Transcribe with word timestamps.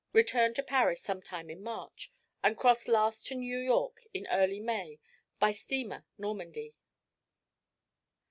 Returned 0.13 0.55
to 0.55 0.63
Paris 0.63 0.99
some 1.03 1.21
time 1.21 1.51
in 1.51 1.61
March, 1.61 2.11
and 2.43 2.57
crossed 2.57 2.87
last 2.87 3.27
to 3.27 3.35
New 3.35 3.59
York 3.59 3.99
in 4.15 4.25
early 4.31 4.59
May 4.59 4.99
by 5.37 5.51
steamer 5.51 6.07
Normandie.' 6.17 6.73